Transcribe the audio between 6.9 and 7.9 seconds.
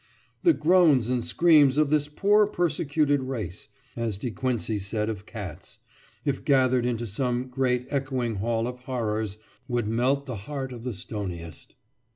some great